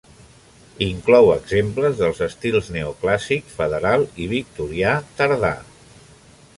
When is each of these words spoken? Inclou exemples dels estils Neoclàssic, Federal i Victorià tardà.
Inclou 0.85 1.29
exemples 1.33 1.99
dels 1.99 2.21
estils 2.29 2.71
Neoclàssic, 2.79 3.55
Federal 3.61 4.07
i 4.25 4.31
Victorià 4.35 4.99
tardà. 5.23 5.55